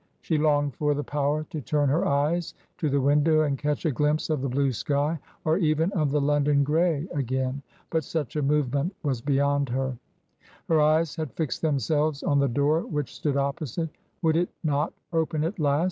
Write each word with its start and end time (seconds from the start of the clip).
She 0.19 0.39
longed 0.39 0.73
for 0.73 0.95
the 0.95 1.03
power 1.03 1.43
to 1.51 1.61
turn 1.61 1.87
her 1.89 2.07
eyes 2.07 2.55
to 2.79 2.89
the 2.89 2.99
window 3.01 3.41
and 3.41 3.55
catch 3.55 3.85
a 3.85 3.91
glimpse 3.91 4.31
of 4.31 4.41
the 4.41 4.49
blue 4.49 4.71
sky 4.71 5.19
or 5.45 5.59
even 5.59 5.91
of 5.91 6.09
the 6.09 6.19
London 6.19 6.63
grey 6.63 7.07
again. 7.13 7.61
But 7.91 8.03
such 8.03 8.35
a 8.35 8.41
movement 8.41 8.95
was 9.03 9.21
beyond 9.21 9.69
her. 9.69 9.95
Her 10.67 10.81
eyes 10.81 11.15
had 11.15 11.33
fixed 11.33 11.61
themselves 11.61 12.23
on 12.23 12.39
the 12.39 12.47
door 12.49 12.81
which 12.81 13.13
stood 13.13 13.37
opposite. 13.37 13.89
Would 14.23 14.37
it 14.37 14.49
not 14.63 14.91
open 15.13 15.43
at 15.43 15.59
last 15.59 15.79